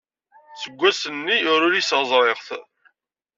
Seg 0.61 0.73
wass-nni 0.79 1.37
ur 1.53 1.61
uliseɣ 1.67 2.01
ẓriɣ-t. 2.11 2.47